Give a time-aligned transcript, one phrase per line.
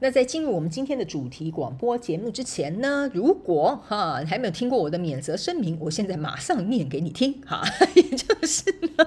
[0.00, 7.64] 那在进入我们今天的主题广播节目之前呢，如果哈你还没有听过我的免责声明，我现在马上念给你听哈，
[7.96, 9.04] 也就是呢，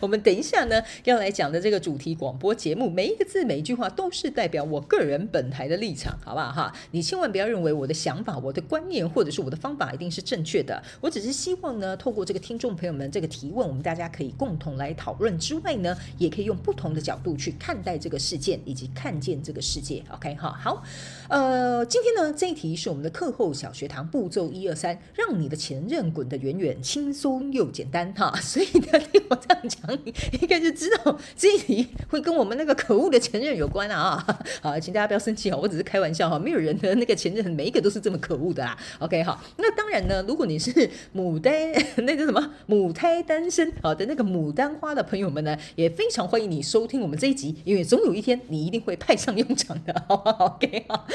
[0.00, 6.72] 我们等一下呢要来讲的这个主题广播节目，每一个字每一句话都是代表我个人本台的立场，好不好哈？
[6.92, 20.29] 你千万不要认为我的想法、我的观念或者是我的方法一定是正确的，我只是希望呢，透过这个听众朋友们这个提问，我们大家可以共同来讨论之外呢，也可以用不同的角度去看待这个事件以及看见这个世界，OK。
[20.34, 20.82] 好，好，
[21.28, 28.32] 呃，今天呢，这一题是我们的课后小学堂步骤一二三，让你的前任滚得远远，轻松又简单哈。
[28.40, 34.24] 所以呢，听我这样讲，你应该就知道这一题会跟我们那个可恶的前任有关啊。
[34.60, 38.76] 好，请大家不要生气啊，我只是开玩笑哈，没有人的那个前任每一个都是这么可恶的啦。
[38.98, 40.72] OK，好，那当然呢，如果你是
[41.14, 41.52] 牡丹，
[42.04, 49.90] 那个什么母胎单身好的那个牡丹花的朋友们呢，也非常欢迎你收听我们这一集，因为总有一天你一定会派上用场的。
[50.24, 51.06] OK，好，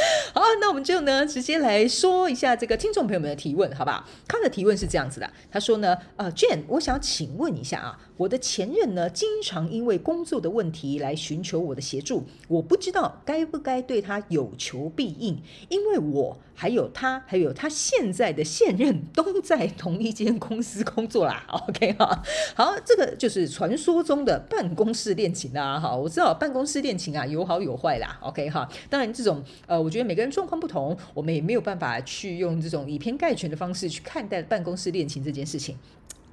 [0.59, 4.07] 那我们就呢直接来说一下这个听众朋友们的提问，好吧？
[4.27, 7.99] 他的提问是这样子的，他说呢，呃，Jane，我想请问一下啊。
[8.17, 21.45] 我的前任呢，经常因为工作的问题来寻求我的协助，我不知道该不该对他有求必应，因为我还有他，还有他现在的现任都在同一间公司工作啦。
[21.67, 22.23] OK 哈，
[22.55, 25.79] 好，这个就是传说中的办公室恋情啦。
[25.79, 28.17] 哈，我知道办公室恋情啊有好有坏啦。
[28.21, 35.77] OK 哈，当然这种呃，我觉得每个人状况不同，我们也没有办法去用这种以偏概全的方式去看待办公室恋情这件事情。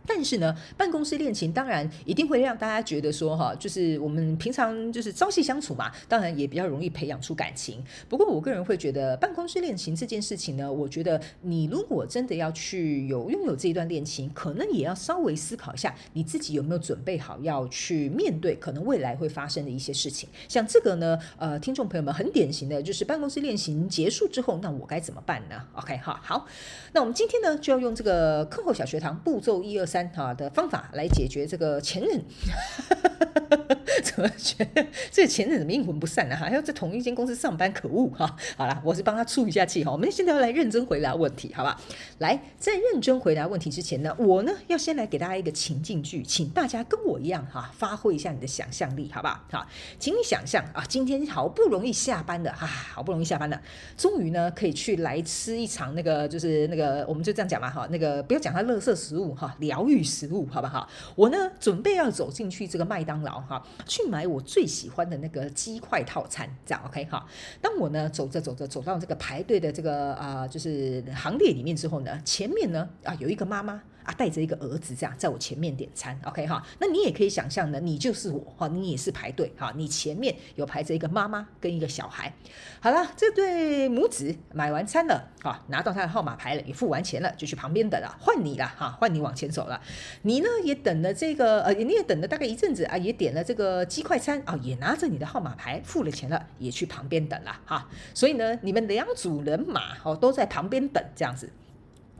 [0.06, 7.82] 但是呢，办公室恋情当然一定会让大家觉得说哈，就是我们平常就是朝夕相处嘛，当然也比较容易培养出感情。
[8.08, 20.28] 不过我个人会觉得，办公室恋情这件事情呢，我觉得你如果真的要去有拥有这一段恋情，可能也要稍微思考一下，你自己有没有准备好要去面对可能未来会发生的一些事情。
[20.48, 26.46] 像这个呢，呃，听众朋友们很典型的就是办公室恋情结束之后，那我该怎么办呢？OK 哈，好，
[26.92, 32.18] 那我们今天呢就要用这个课后小学堂步骤一二三哈的方法来解决这个前任，
[34.02, 36.36] 怎么觉得这个前任怎么阴魂不散呢？
[36.36, 38.36] 还要在同一间公司上班，可恶哈！
[38.56, 39.90] 好了，我是帮他出一下气哈。
[39.90, 41.80] 我们现在要来认真回答问题，好吧？
[42.18, 49.40] 来，在认真回答问题之前呢，我呢要先来给大家一个情境剧，请大家跟我一样哈，发挥一下你的想象力，好不好？
[49.50, 49.66] 好，
[49.98, 53.60] 请你想象啊，今天好不容易下班的哈，好不容易下班了，
[53.96, 60.02] 终于呢可以去来吃一场那个就是那个我们就这样讲嘛哈，那个不要讲它垃圾食物哈，疗愈。
[60.12, 60.86] 食物好不好？
[61.14, 67.26] 我呢准备要走进去这个麦当劳哈，去买我最喜欢的那个鸡块套餐，这样 OK 哈。
[67.60, 73.82] 当我呢走着走着走到这个排队的这个啊、就是行列里面之后呢，前面呢啊有一个妈妈。
[74.04, 82.32] 啊，带着一个儿子这样在我前面点餐，OK 哈，那你也可以想象呢，你就是我哈，你也是排队哈，你前面有排着一个妈妈跟一个小孩，
[82.80, 89.80] 好了，这对母子买完餐了，哈，拿到他的号码牌了，也付完钱了，就去旁边等了，换你了哈，换你往前走了，
[90.22, 101.50] 你呢也等了这个呃，你也等了大概一阵子啊，也点了这个鸡块餐啊，也拿着你的号码牌付了钱了，也去旁边等了哈，所以呢，你们两组人马哦都在旁边等这样子。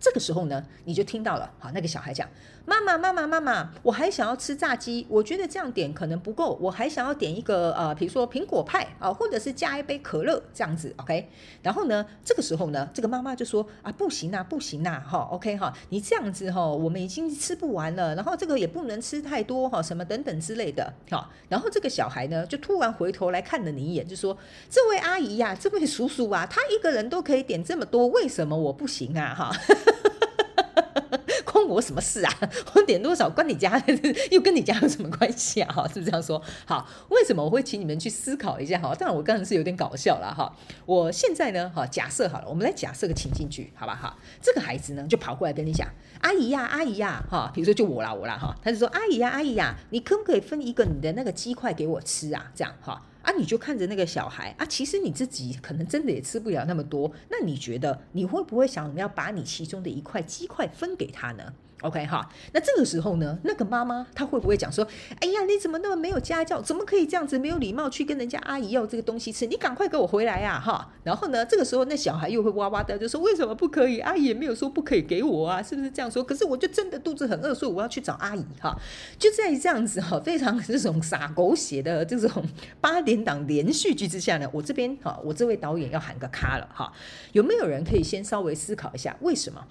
[0.02, 2.28] 这个时候呢，你就听到了，好，那个小孩讲。
[2.64, 11.28] 妈妈，妈妈，妈妈，我还想要吃炸鸡，我觉得这样点可能不够，我还想要点一个呃，比如说苹果派啊，或者是加一杯可乐这样子，OK。
[11.62, 21.28] 然后呢，这个时候呢，这个妈妈就说啊，不行啊，不行啊，哈，OK 哈，你这样子哈，我们已经吃不完了，然后这个也不能吃太多哈，什么等等之类的，哈。
[21.48, 24.36] 然后这个小孩呢，就突然回头来看了你一眼，就说
[24.70, 29.52] ：“这位阿姨呀，这位叔叔啊，他一个人都可以点这么多，为什么我不行啊？”哈。
[31.72, 32.32] 我什么事啊？
[32.74, 33.82] 我点多少关你家，
[34.30, 35.72] 又跟你家有什么关系啊？
[35.72, 36.40] 哈， 是不是这样说？
[36.66, 38.78] 好，为什么我会请你们去思考一下？
[38.78, 40.54] 哈，当然我刚才是有点搞笑了哈。
[40.86, 43.94] 我现在呢，哈，假设好了，我们来假设个情境剧，好吧？
[43.94, 45.88] 哈，这个孩子呢，就跑过来跟你讲
[46.22, 52.50] ：“阿姨呀，阿姨呀，哈，比如说就我啦，我啦，哈，他就说：阿姨呀，阿姨呀，你可不可以分一个你的那个鸡块给我吃啊？
[52.54, 57.10] 这样哈。”啊，你就看着那个小孩啊，其实你自己可能真的也吃不了那么多。
[57.30, 64.86] 那你觉得你会不会想要把你其中的一块鸡块分给他呢 OK 哈，那这个时候呢，那个妈妈她会不会讲说
[65.20, 66.60] ：“哎呀，你怎么那么没有家教？
[66.60, 69.46] 怎么可以这样子没有礼貌去跟人家阿姨要这个东西吃？
[69.46, 73.98] 你赶快给我回来呀！”哈，然后呢，这个时候那小孩又会哇哇的就说：“为什么不可以？
[73.98, 76.22] 阿姨也没有说不可以给我啊，是不是这样说？
[76.22, 78.76] 可是我就真的肚子很饿，所以我要去找阿姨哈。”
[79.18, 82.44] 就在这样子哈，非常这种洒狗血的这种
[82.80, 86.92] 八点档连续剧之下呢，我这边哈，我这位导演要喊个卡了哈。
[87.32, 89.66] 有没有人可以先稍微思考一下为什么？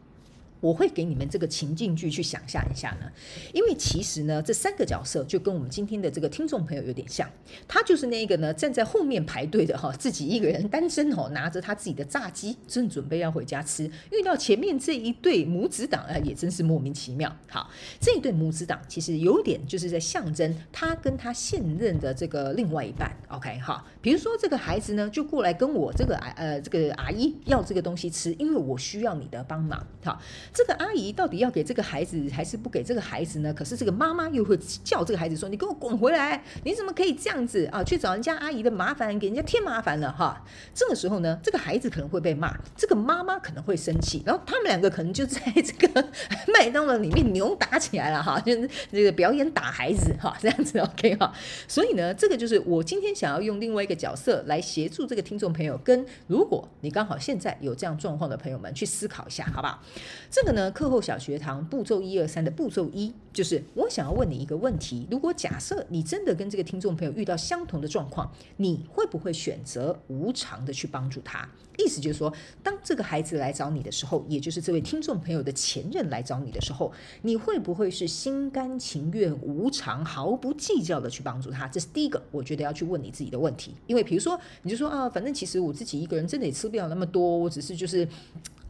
[0.62, 3.12] 我会给你们这个情境剧去想象一下呢，
[3.52, 7.28] 因为其实呢，这三个角色就跟我们今天的这个听众朋友有点像，
[7.68, 17.36] 他就是那个呢站在后面排队的哈，自己一个人单身哦，拿着他自己的炸鸡，正准备要回家吃，遇到前面这一对母子档啊，也真是莫名其妙。
[17.50, 17.68] 好，
[18.00, 23.12] 这一对母子档其实有点就是在象征他跟他现任的这个另外一半。
[23.30, 29.84] OK 哈，比如说这个孩子呢，就过来跟我这个呃这个阿姨要这个东西吃，因为我需要你的帮忙。
[30.04, 30.22] 好。
[30.54, 33.54] 这个阿姨到底要给这个孩子还是不给这个孩子呢？
[33.54, 36.44] 可是这个妈妈又会叫这个孩子说：“你给我滚回来！
[36.66, 37.82] 你怎么可以这样子啊？
[37.84, 40.44] 去找人家阿姨的麻烦，给人家添麻烦了哈！”
[40.76, 46.10] 这个时候呢，这个孩子可能会被骂，这个妈妈可能会生气，然后他们两个可能就在这个
[46.54, 51.34] 麦当劳里面扭打起来了哈，就是这个表演打孩子哈，这样子 OK 哈。
[51.66, 59.82] 所以呢，这个就是我今天想要用另外一个角色来协助这个听众朋友，跟如果你刚好现在有这样状况的朋友们去思考一下，好不好？
[60.30, 71.48] 这这个呢，课后小学堂步骤一二三的步骤一，就是我想要问你一个问题：如果假设你真的跟这个听众朋友遇到相同的状况，你会不会选择无偿的去帮助他？
[71.78, 72.34] 意思就是说，
[72.64, 76.92] 当这个孩子来找你的时候，也就是这位听众朋友的前任来找你的时候，
[77.22, 81.68] 你会不会是心甘情愿、无偿、毫不计较的去帮助他？
[81.68, 83.76] 这是第一个，我觉得要去问你自己的问题。
[83.86, 88.08] 因为比如说，你就说啊，反正其实我自己一个人真的也吃不了那么多，我只是就是。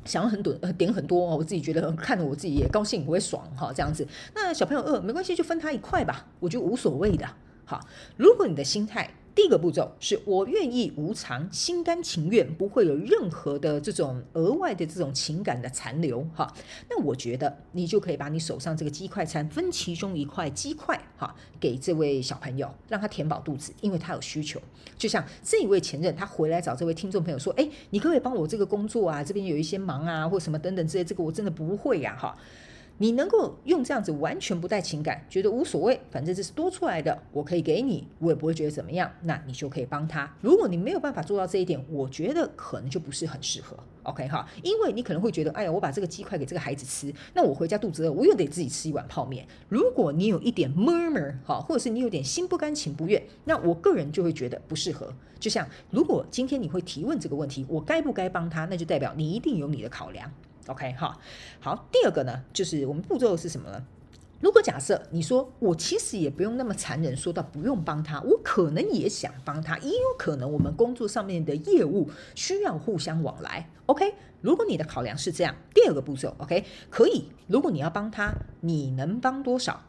[0.06, 4.08] 想要很多，点很多，我自己觉得看着我自己也高兴，我也爽哈，这样子。
[4.34, 7.26] 那小朋友饿没关系，就分他一块吧，我觉得无所谓的。
[7.66, 7.80] 好，
[8.18, 9.10] 如果你的心态。
[9.42, 16.54] 第一个步骤是我愿意无偿、心甘情愿，不会有任何的这种额外的这种情感的残留哈。
[16.88, 24.62] 那我觉得你就可以把你手上这个鸡块餐分其中一块鸡块哈，给这位小朋友，让他填饱肚子，因为他有需求。
[24.96, 29.24] 就像这一位前任，他回来找这位听众朋友说：“哎，你可不可以帮我这个工作啊？
[29.24, 32.38] 这边有一些忙啊，或什么等等之类，这个我真的不会呀哈。”
[33.02, 40.32] 你能够用这样子完全不带情感，觉得无所谓，反正这是多出来的，我可以给你，我也不会觉得怎么样，那你就可以帮他。
[40.40, 43.76] 如果你没有办法做到这一点，我觉得可能就不是很适合。
[44.04, 49.48] OK 哈，因为你可能会觉得，哎呀，我把这个鸡块给这个孩子吃，那我回家肚子饿，我又得自己吃一碗泡面。
[49.68, 55.12] 如果你有一点 murmur 哈，或者是你有点心不甘情不愿，那我个人就会觉得不适合。
[55.40, 60.32] 就像如果今天你会提问这个问题，我该不该帮他，那就代表你一定有你的考量。
[60.68, 61.18] OK 哈，
[61.60, 63.84] 好，第二个呢，就是我们步骤是什么呢？
[64.40, 73.70] 如果假设你说我其实也不用那么残忍，说到不用帮他，我可能也想帮他，也有可能我们工作上面的业务需要互相往来。
[73.86, 77.30] OK，如果你的考量是这样，第二个步骤 OK 可以。
[77.48, 79.82] 如果你要帮他，你能帮多少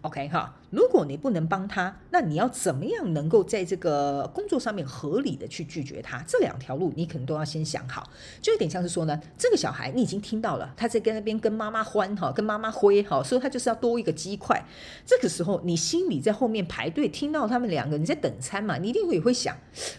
[0.00, 6.24] ？OK 哈，如果你不能帮他，那你要怎么样能够在这个工作上面合理的去拒绝他？
[6.26, 8.08] 这两条路你可能都要先想好。
[8.40, 14.64] 就有点像是说呢，这个小孩你已经听到了，他在跟那边跟妈妈欢哈，跟妈妈挥哈，所以他就是要多一个鸡块。
[15.04, 19.54] 这个时候你心里在后面排队，听到他们两个你在等餐嘛，你一定会也会想，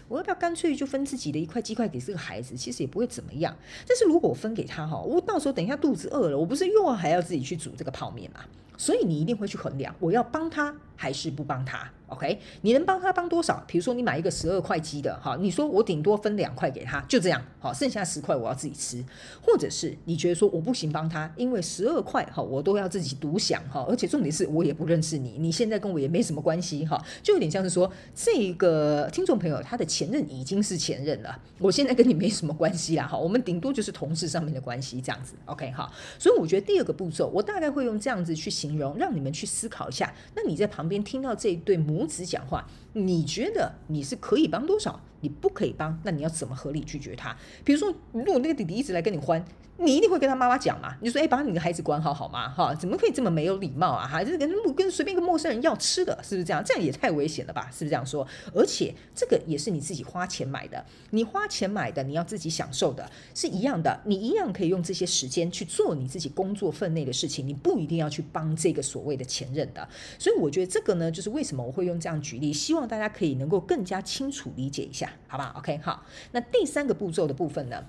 [0.08, 2.56] 我要不要干脆就分自己的一块鸡块给这个孩子？
[2.56, 3.56] 其实也不会怎么样。
[3.86, 8.40] 但是如果我分给他哈，我到时候等一下肚子饿了，我不是又要还要自己去煮这个泡面嘛？
[8.76, 11.90] 所以你一定会去衡量，我要帮他还是不帮他。
[12.08, 13.64] OK，你能帮他帮多少？
[13.66, 19.02] 比如说你买一个十二块鸡的，哈，你说我顶多分两块给他，就这样，好，剩下十块我要自己吃。
[19.42, 40.14] 或者是你觉得说我不行帮他，因为十二块，哈，我都要自己独享，哈，而且重点是我也不认识你，你现在跟我也没什么关系，哈，就有点像是说这个听众朋友他的前任已经是前任了，我现在跟你没什么关系啦，哈，我们顶多就是同事上面的关系这样子，OK，哈，所以我觉得第二个步骤，我大概会用这样子去形容，让你们去思考一下。
[40.36, 45.00] 那你在旁旁边听到这一对母子讲话，你觉得你是可以帮多少？
[45.24, 47.34] 你不可以帮，那你要怎么合理拒绝他？
[47.64, 49.42] 比如说，如果那个弟弟一直来跟你欢。
[49.76, 50.94] 你一定会跟他妈妈讲嘛？
[51.00, 52.48] 你就说，哎，把你的孩子管好好吗？
[52.48, 54.06] 哈，怎么可以这么没有礼貌啊？
[54.06, 56.62] 哈，就是跟跟随便一个陌生人要吃的，是不是这样？
[56.64, 57.68] 这样也太危险了吧？
[57.72, 58.24] 是不是这样说？
[58.54, 64.00] 而且这个也是你自己花钱买的，你花钱买的，你要自己享受的，是一样的。
[64.04, 69.88] 你一样可以用这些时间去做你自己工作分内的事情，你不一定要去帮这个所谓的前任的。
[70.20, 76.04] 所以我觉得这个呢，就是为什么我会用这样举例，希望大家可以能够更加清楚理解一下，好吧？OK，好。
[76.32, 77.84] 那第三个步骤的部分呢？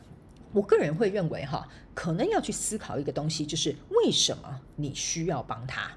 [0.52, 5.92] 我个人会认为哈，可能要去思考一个东西，就是为什么你需要帮他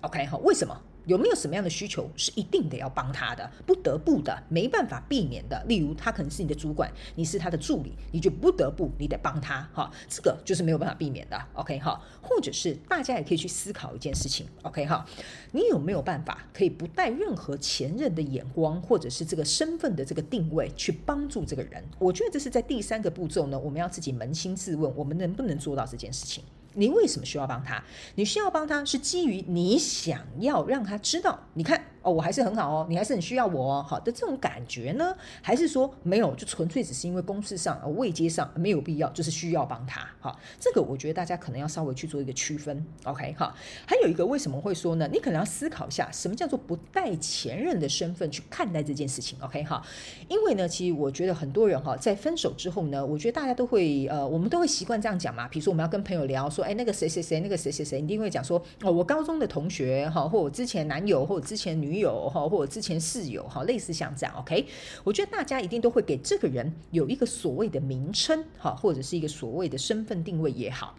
[0.00, 0.80] ？OK 哈，为什么？
[1.08, 5.64] 有没有什么样的需求是一定得要帮他的，不得不的，没办法避免的？
[5.66, 11.42] 例如，他可能是你的主管，你是他的助理，你就不得不你得帮他哈，这个就是没有办法避免的。
[11.54, 14.46] OK 哈，或者是大家也可以去思考一件事情。
[14.62, 15.06] OK 哈，
[15.52, 21.82] 你有没有办法可以不带任何前任的眼光，或者是这个身份的这个定位去帮助这个人？
[21.98, 26.44] 我觉得这是在第三个步骤呢，我们要自己扪心自问，我们能不能做到这件事情？
[26.78, 27.82] 你为什么需要帮他？
[28.14, 31.84] 你需要帮他是基于你想要让他知道，你看。
[32.02, 35.14] 哦，我还是很好哦，你还是很需要我哦，好的这种感觉呢？
[35.42, 40.06] 还是说没有，就纯粹只是因为公事上、未接上没有必要，就是需要帮他。
[40.20, 42.84] 好，这个我觉得大家可能要稍微去做一个区分。
[43.04, 43.54] OK，哈，
[43.86, 45.08] 还有一个为什么会说呢？
[45.12, 49.82] 你可能要思考一下，什么叫做不带前任的身份去看待这件事情？OK，哈，
[50.28, 55.48] 因为呢，其实我觉得很多人哈，在分手之后呢，我觉得大家都会呃，我们都会习惯这样讲嘛。
[55.48, 64.66] 比如说我们要跟朋友聊说，哎，那个谁谁谁，那个谁谁谁，一定会讲说，哦，我高中的同学哈，或我之前男友，或我之前女女友哈，或者之前室友哈，类似像这样，OK，
[65.04, 70.94] 我觉得大家一定都会给这个人有一个所谓的名称哈，或者是一个所谓的身份定位也好。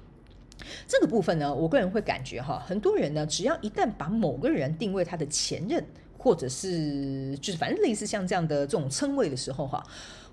[0.87, 5.85] 这个部分呢，我个人会感觉哈，很多人呢，只要一旦把某个人定位他的前任，
[6.17, 9.83] 或者是就是反正类似像这样的这种称谓的时候哈，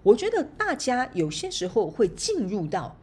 [0.03, 2.97] 我觉得大家有些时候会进入到。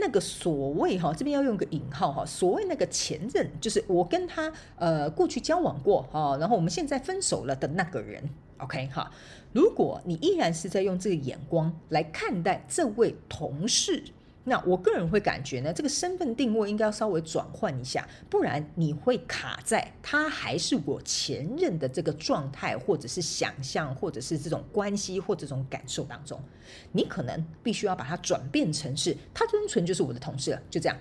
[0.00, 8.22] 那个所谓哈，这边要用个引号哈，所谓那个前任，就是我跟他呃过去交往过哈，然后我们现在分手了的那个人
[8.58, 9.10] ，OK 哈。
[9.52, 14.04] 如果你依然是在用这个眼光来看待这位同事。
[14.48, 26.40] 那我个人会感觉呢，这个身份定位应该要稍微转换一下，不然你会卡在他还是我前任的这个状态，或者是想象，或者是这种关系或这种感受当中，
[26.92, 30.96] 你可能必须要把它转变成是他单纯就是我的同事了，就这样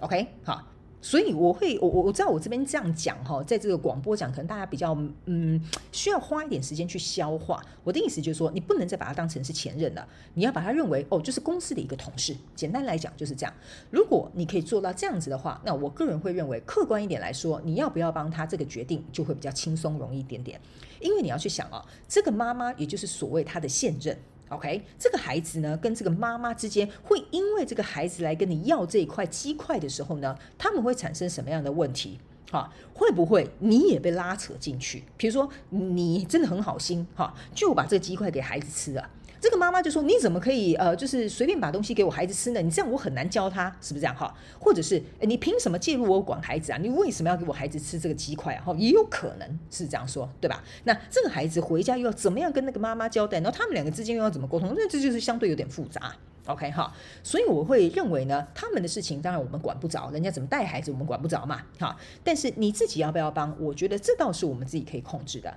[0.00, 0.73] ，OK，好。
[1.04, 4.96] 所以我会，我我我知道我这边这样讲哈，在这个广播讲，可能大家比较
[5.26, 7.62] 嗯需要花一点时间去消化。
[7.82, 12.34] 我的意思就是说，你不能再把他当成是前任了，你要把他认为哦，就是公司的一个同事。
[12.56, 13.52] 简单来讲就是这样。
[13.90, 20.58] 如果你可以做到这样子的话，那我个人会认为，客观一点来说，你要不要帮他这个决定就会比较轻松容易一点点。
[21.00, 24.16] 因为你要去想啊，这个妈妈也就是所谓他的现任。
[24.50, 32.18] OK，这个孩子呢，跟这个妈妈之间会因为这个孩子来跟你要这一块鸡块的时候呢，他们会产生什么样的问题？
[32.50, 35.02] 哈，会不会你也被拉扯进去？
[35.16, 39.10] 比如说你真的很好心，哈，就把这个鸡块给孩子吃了。
[39.44, 42.62] 这个妈妈就说：“你怎么可以呃，就是随便把东西给我孩子吃呢？
[42.62, 44.34] 你这样我很难教他，是不是这样哈？
[44.58, 46.78] 或者是你凭什么介入我管孩子啊？
[46.80, 48.64] 你为什么要给我孩子吃这个鸡块啊？
[48.64, 50.64] 哈，也有可能是这样说，对吧？
[50.84, 53.38] 那这个孩子回家又要怎么样跟那个妈妈交代？
[53.40, 54.72] 然后他们两个之间又要怎么沟通？
[54.74, 56.16] 那这就是相对有点复杂。
[56.46, 56.90] OK 哈，
[57.22, 61.60] 所以我会认为呢，他们的事情当然我们管不着，人家怎么带孩子我们管不着嘛。
[61.78, 63.54] 哈，但是你自己要不要帮？
[63.60, 65.54] 我觉得这倒是我们自己可以控制的。”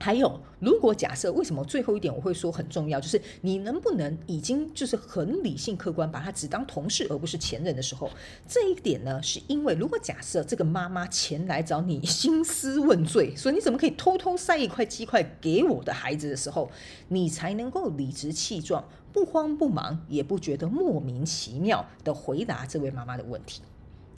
[0.00, 8.10] 还有，如果假设为什么最后一点我会说很重要，就是你能不能已经就是很理性客观，把他只当同事而不是前任的时候，
[8.46, 16.70] 这一点呢，是因为如果假设这个妈妈前来找你兴师问罪，说你怎么可以偷偷塞一块鸡块给我的孩子的时候，
[17.08, 23.62] 你才能够理直气壮、不慌不忙，也不觉得莫名其妙的回答这位妈妈的问题。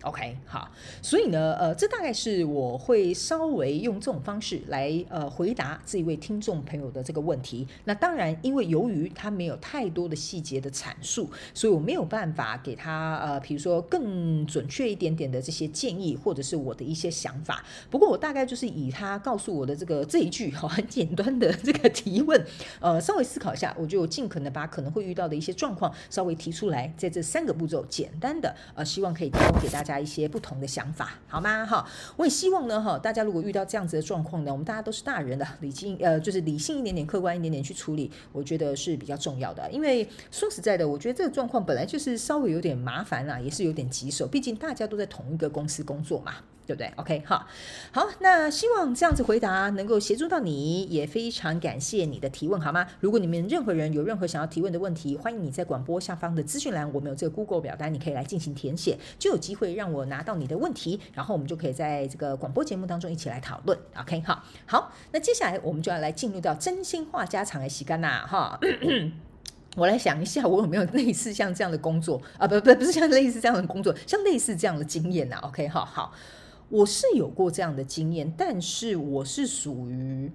[0.07, 0.71] OK，好，
[1.03, 7.67] 所以呢，呃，这大概是我会稍微用这种方式来呃回答这一位听众朋友的这个问题。
[7.87, 17.65] 那当然，因为由于他没有太多的细节的阐述，所以我没有办法给他呃，比如说更准确一点点的这些建议，或者是我的一些想法。
[17.91, 22.41] 不过我大概就是以他告诉我的这个这一句哈，很简单的这个提问，
[22.79, 29.96] 呃，稍微思考一下，我就尽可能把可能会遇到的一些状况稍微提出来，在这三个步骤简单的呃，希望可以提供给大家。
[29.99, 31.65] 一些不同的想法，好吗？
[31.65, 39.71] 哈，我也希望呢，哈，大家如果遇到这样子的状况呢，我们大家都是大人的，理性，呃，就是理性一点点，客观一点点去处理，我觉得是比较重要的。
[39.71, 46.35] 因为说实在的，我觉得这个状况本来就是稍微有点麻烦啊，也是有点棘手，毕竟大家都在同一个公司工作嘛。
[46.67, 47.47] 对不对？OK，好，
[47.93, 52.87] 好，那希望这样子回答能够协助到你，也非常感谢你的提问，好吗？
[52.99, 63.79] 如果你们任何人有任何想要提问的问题，欢迎你在广播下方的资讯栏，我们有这个 Google 表单，你可以来进行填写，就有机会让我拿到你的问题，然后我们就可以在这个广播节目当中一起来讨论。
[64.01, 68.59] OK，好，好，那接下来我们就要来进入到真心话家常的时间啦，哈，
[69.77, 72.49] 我来想一下，我有没有类似像这样的工作啊？
[72.49, 76.13] 不不不是像类似这样的工作，像类似这样的经验呐？OK，好好。
[76.69, 80.31] 我是有过这样的经验，但是我是属于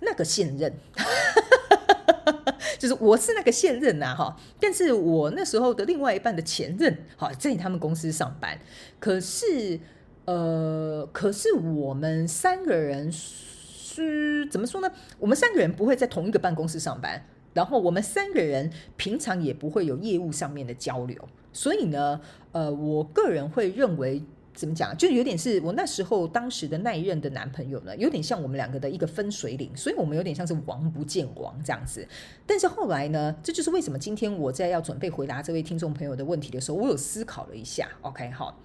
[0.00, 0.72] 那个现任。
[2.78, 8.58] 就是我是那个现任呐哈，但是我那时候的另外一半的前任，哈，在他们公司上班，
[8.98, 9.78] 可是
[10.24, 14.90] 呃，可是我们三个人是怎么说呢？
[15.20, 17.24] 我们三个人不会在同一个办公室上班，
[17.54, 21.16] 然后我们三个人平常也不会有业务上面的交流，
[21.52, 22.20] 所以呢，
[22.50, 24.22] 呃，我个人会认为。
[24.54, 24.96] 怎么讲？
[24.96, 32.06] 就有点是我那时候当时的那一任的男朋友呢，有点像我们两个的一个分水岭，所以我们有点像是王不见王这样子。
[32.46, 37.88] 但是后来呢，这就是为什么今天我在要准备回答这位听众朋友的问题的时候，我有思考了一下。
[38.02, 38.58] OK，好，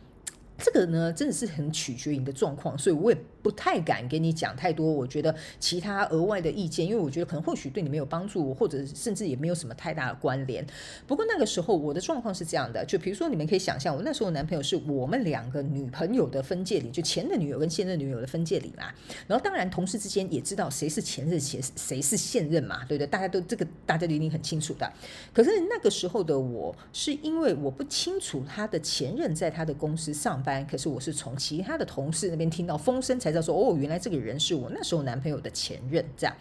[0.57, 3.17] 这个呢真的是很取决于你的状况，所以我也。
[3.39, 10.65] 不太敢给你讲太多，我觉得其他额外的意见，因为我觉得可能或许对你没有帮助，或者甚至也没有什么太大的关联。
[11.05, 18.91] 不过那个时候我的状况是这样的，就比如说你们可以想象，我那时候男朋友是我们两个女朋友的分界里，就前任女友跟现任女友的分界里嘛。
[19.27, 23.07] 然后当然同事之间也知道谁是前任，谁谁是现任嘛，对不对？
[23.07, 24.91] 大家都这个大家都一定很清楚的。
[25.33, 33.29] 可是那个时候的我是因为我不清楚他的前任在他的公司上班，可是我是从其他的同事那边听到风声才。
[33.29, 36.33] 知道说：“哦，原来这个人是我那时候男朋友的前任，这样。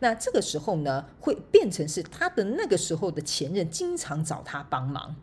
[0.00, 5.14] 那这个时候呢，会变成是他的那个时候的前任经常找他帮忙。”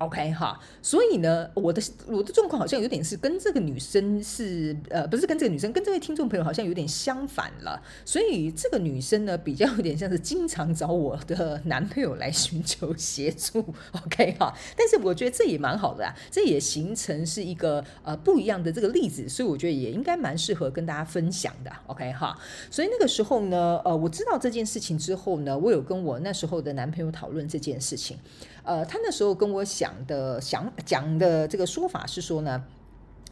[0.00, 7.82] OK 哈，所以呢，我的我的状况好像有点是跟这个女生是呃，不是跟这个女生，跟这位听众朋友好像有点相反了。
[8.02, 13.58] 所以这个女生呢，比较有点像是经常找我的男朋友来寻求协助。
[14.06, 21.70] OK 哈，但是我觉得这也蛮好的啊，这也形成是一个呃不一样的这个例子，所以我觉得也应该蛮适合跟大家分享的。
[21.88, 22.38] OK 哈，
[22.70, 28.16] 所以那个时候呢，呃，我知道这件事情之后呢，我有跟我那时候的男朋友讨论这件事情。
[28.62, 32.62] 呃，他那时候跟我想的想讲的这个说法是说呢，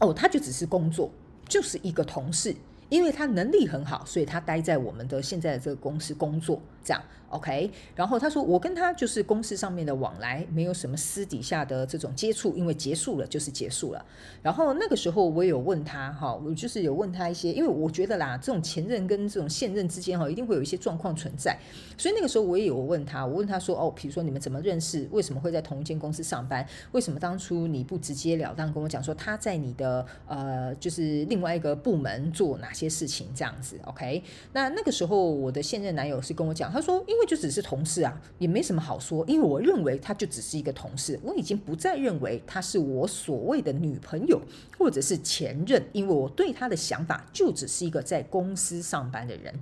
[0.00, 1.10] 哦，他就只是工作，
[1.48, 2.54] 就是一个同事，
[2.88, 7.02] 因为他能力很好，所以他待在我们的现在的这个公司工作，这样。
[7.30, 14.02] OK，然后他说我跟他就是公司上面的往来，没有什么私底下的这种接触，因为结束了就是结束了。
[14.40, 21.54] 然后那个时候我有问他哈，我就是有问他一些，因为我觉得啦，这种前任跟这种现任之间哈，一定会有一些状况存在。
[21.98, 25.06] 所以那个时候我也有问他，我问他说哦，比如说你们怎么认识？
[25.12, 26.66] 为什么会在同一间公司上班？
[26.92, 34.22] 为什么当初你不直截了当跟我讲说他在你的呃就是另外一个部门做哪些事情这样子？OK，
[34.54, 39.24] 那那个时候我的现任男友是跟我讲，他说因为就只是同事啊，也没什么好说。
[39.26, 44.40] 因为我认为他就只是一个同事，我已经不再认为他是我所谓的女朋友
[44.78, 49.52] 或者是前任，因为我对他的想法就只是一个在公司上班的人。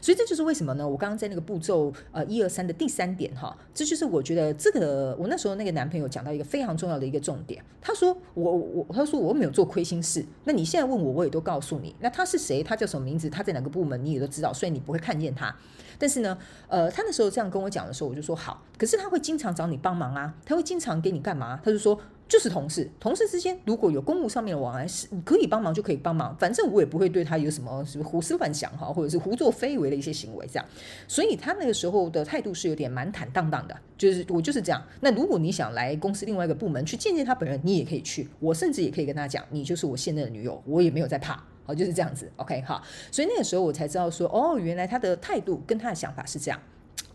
[0.00, 0.88] 所以这就是为什么呢？
[0.88, 7.62] 我刚刚在那个步骤呃一二三的第三点哈，这就是我觉得这个我那时候那个男朋友讲到一个非常重要的一个重点。
[7.80, 11.94] 他说我我他说我没有做亏心事，那你现在问我，我也都告诉你。
[12.00, 12.62] 那他是谁？
[12.62, 13.30] 他叫什么名字？
[13.30, 14.04] 他在哪个部门？
[14.04, 15.54] 你也都知道，所以你不会看见他。
[15.98, 16.36] 但是呢，
[16.68, 18.62] 呃，他那时候这样跟我讲的时候，我就说好。
[18.78, 21.60] 可是他会经常找你帮忙啊，他会经常给你干嘛？
[21.62, 21.98] 他就说
[22.30, 30.64] 就是同事，同事之间如果有公务上面的往来，是可以帮忙就可以帮忙，反正我也不会对他有什么什么胡思乱想哈，或者是胡作非为的一些行为这样。
[31.08, 34.80] 所以他那个时候的态度是有点蛮坦荡荡的，就是我就是这样。
[35.00, 41.44] 那如果你想来公司另外一个部门去见见他本人，你也可以去，我甚至也可以跟他讲，你就是我现任的女友，我也没有在怕。
[41.64, 46.60] 好就是这样子，OK 哈，所以那个时候我才知道说，哦，原来他的态度跟他的想法是这样，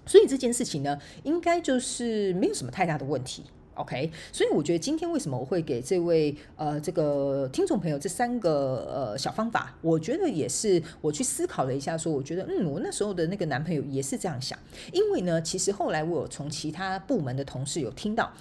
[0.06, 3.44] 所以这件事情呢，应该就是没有什么太大的问题。
[3.76, 14.58] OK，所以我觉得今天为什么我会给这位呃这个听众朋友这三个呃小方法，我觉得也是我去思考了一下，说我觉得嗯，我那时候的那个男朋友也是这样想，
[14.92, 18.32] 因为呢，其实后来我有从其他部门的同事有听到、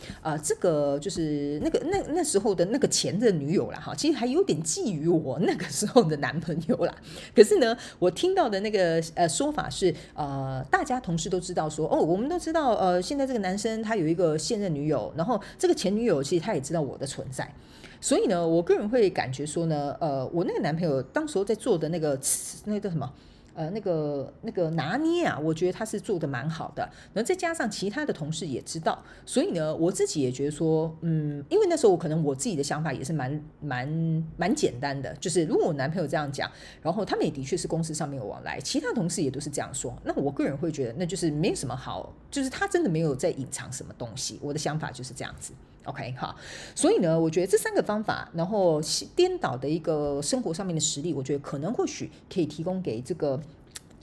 [0.43, 6.95] 这个就是那个那那时候的那个前任女友啦哈，其实还有点觊觎我那个时候的男朋友啦。
[7.35, 17.51] 可是呢，我听到的那个呃说法是呃，大家同事都知道说哦，我们都知道呃，现在这个男生他有一个现任女友，然然后这个前女友其实她也知道我的存在，
[17.99, 22.21] 所以呢，我个人会感觉说呢，呃，我那个男朋友当时候在做的那个
[22.67, 23.11] 那个叫什么？
[23.55, 26.83] 呃，那个那个拿捏啊，我觉得他是做的蛮好的。
[27.13, 36.51] 然后再加上其他的同事也知道，所以呢，我自己也觉得说，嗯，因为那时候我可能我自己的想法也是蛮蛮蛮简单的，就是如果我男朋友这样讲，
[36.83, 44.39] 然后他们也的确是公司上面有往来，其他同事也都是这样说，那我个人会觉得那就是没有什么好，就是他真的没有在隐藏什么东西。
[44.43, 45.53] 我的想法就是这样子。
[45.85, 46.35] OK 哈，
[46.75, 48.81] 所以呢，我觉得这三个方法，然后
[49.15, 53.41] 颠倒的一个生活上面的实例，我觉得可能或许可以提供给这个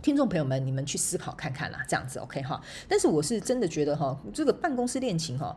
[0.01, 2.61] 听众朋友们，你们去思考看看啦，这样子 OK 哈。
[2.87, 5.55] 但是我是真的觉得哈，这个办公室恋情哈，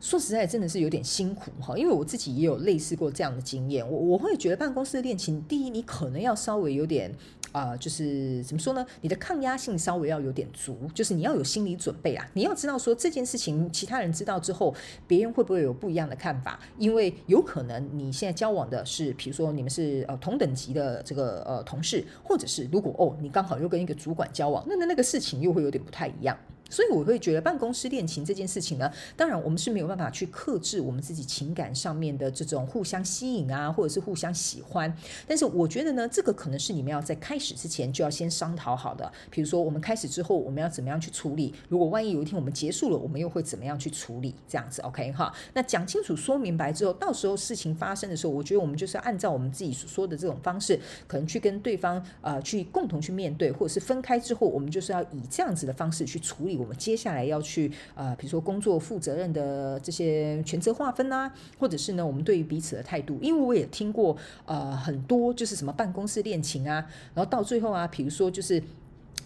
[0.00, 7.14] 说实在真的是有点辛苦哈，因为我自己也有类似过这样的经验，我我会觉得办公室恋情，第一，你可能要稍微有点。
[7.52, 8.84] 啊、就是怎么说呢？
[9.02, 12.26] 你的抗压性稍微要有点足，就是你要有心理准备啊。
[12.32, 14.74] 你要知道说这件事情，其他人知道之后，
[15.06, 16.58] 别人会不会有不一样的看法？
[16.78, 26.36] 因为有可能你现在交往的是，比如说你们是呃同等级的这个呃同事，或者是如果哦你刚好又跟一个主管交往，那那那个事情又会有点不太一样。
[26.72, 34.92] 所以我会觉得办公室恋情这件事情呢，当然我们是没有办法去克制我们自己情感上面的这种互相吸引啊，或者是互相喜欢。
[35.28, 39.12] 但是我觉得呢，这个可能是你们要在开始之前就要先商讨好的。
[39.30, 41.52] 比如说我们开始之后，我们要怎么样去处理？
[41.68, 44.34] 如果万一有一天我们结束了，我们又会怎么样去处理？
[44.48, 45.30] 这样子，OK 哈？
[45.52, 57.42] 那讲清楚、说明白之后，到时候事情发生的时候，我觉得我们就是按照我们自己所说的这种方式，可能去跟对方呃去共同去面对，或者是分开之后，我们就是要以这样子的方式去处理我们接下来要。
[57.42, 68.62] 去呃，比如说工作负责任的这些权责划分啊，或者是呢，我们对于彼此的态度，因为我也听过呃很多就是什么办公室恋情啊，然后到最后啊，比如说就是。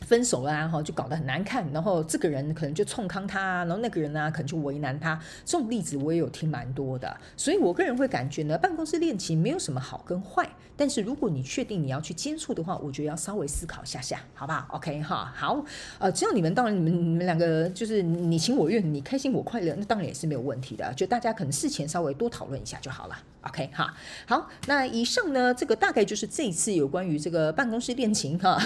[0.07, 5.18] 分手啦、啊，哈，就搞得很难看，然后这个人可能就冲康他，然后那个人呢、可能就为难他。
[5.44, 15.64] 这种例子我也有听蛮多的，所以我个人会感觉呢，办公室恋情没有什么好跟坏，但是如果你确定你要去接触的话，我觉得要稍微思考一下下，好不好？OK 哈，好，
[15.99, 23.16] 呃，只要你们当然你们你们两个就是你情我愿，你开心我快乐，那当然也是没有问题的，就大家可能事前稍微多讨论一下就好了。
[23.42, 23.92] OK 哈，
[24.27, 28.61] 好，那以上呢，这个大概就是这一次有关于这个办公室恋情哈。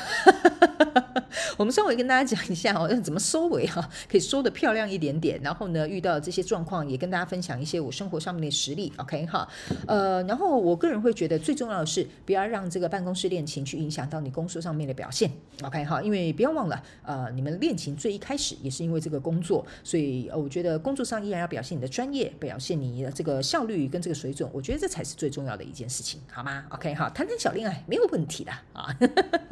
[1.56, 5.40] 我们稍微跟大家讲一下哦，要 怎么收尾哈，可以收得漂亮一点点。
[5.42, 8.92] 然后呢，遇到这些状况也跟大家分享一些我生活上面的实例。
[8.96, 9.48] OK 哈，
[9.86, 15.30] 呃，然后我个人会觉得最重要的是不要让这个办公室恋情去影响到你工作上面的表现。
[15.62, 24.48] OK 哈，因为不要忘了，呃，你们恋情最一开始也是因为这个工作，所以我觉得工作上依然要表现你的专业，表现你的这个效率跟这个水准。
[24.52, 28.94] 我觉得这才是最重要的一件事情，好吗？OK 哈，谈谈小恋爱没有问题的啊。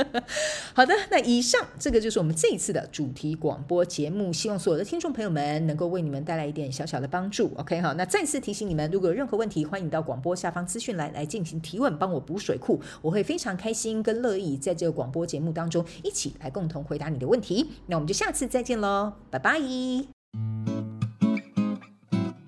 [0.75, 1.67] 好的，那以上。
[1.79, 7.51] 这个就是我们这一次的主题广播节目，希望所有的听众朋友们能够为你们带来一点小小的帮助。
[7.57, 17.71] OK 好，那再次提醒你们，如果有任何问题，欢迎到广播下方资讯栏来进行提问，帮我补水库，我会非常开心跟乐意在这个广播节目当中一起来共同回答你的问题。
[17.87, 20.18] 那我们就下次再见喽，拜拜。